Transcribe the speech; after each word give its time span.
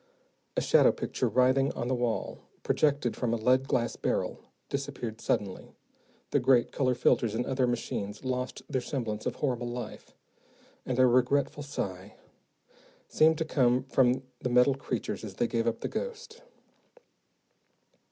A 0.57 0.61
shadow 0.61 0.91
picture 0.91 1.27
writhing 1.29 1.71
on 1.73 1.87
the 1.87 1.93
wall, 1.93 2.39
projected 2.63 3.15
from 3.15 3.35
a 3.35 3.37
lead 3.37 3.67
glass 3.67 3.95
barrel, 3.95 4.39
disappeared 4.67 5.21
suddenly, 5.21 5.75
the 6.31 6.39
great 6.39 6.71
color 6.71 6.95
filters 6.95 7.35
and 7.35 7.45
other 7.45 7.67
machines 7.67 8.25
lost 8.25 8.63
their 8.67 8.81
semblance 8.81 9.27
of 9.27 9.35
horrible 9.35 9.69
life, 9.69 10.15
and 10.87 10.97
a 10.97 11.05
regretful 11.05 11.61
sigh 11.61 12.15
seemed 13.09 13.37
to 13.37 13.45
come 13.45 13.83
from 13.83 14.23
the 14.39 14.49
metal 14.49 14.73
creatures 14.73 15.23
as 15.23 15.35
they 15.35 15.45
gave 15.45 15.67
up 15.67 15.81
the 15.81 15.87
ghost. 15.87 16.41